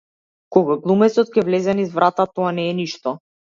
Кога 0.55 0.77
глумецот 0.85 1.29
ќе 1.37 1.45
влезе 1.51 1.77
низ 1.83 1.93
врата, 2.01 2.27
тоа 2.35 2.57
не 2.61 2.69
е 2.73 2.75
ништо. 2.83 3.17